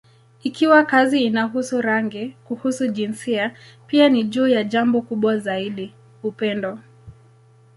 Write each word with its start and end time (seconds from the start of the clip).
Ikiwa 0.43 0.83
kazi 0.85 1.23
inahusu 1.23 1.81
rangi, 1.81 2.35
kuhusu 2.47 2.87
jinsia, 2.87 3.55
pia 3.87 4.09
ni 4.09 4.23
juu 4.23 4.47
ya 4.47 4.63
jambo 4.63 5.01
kubwa 5.01 5.37
zaidi: 5.37 5.93
upendo. 6.23 6.79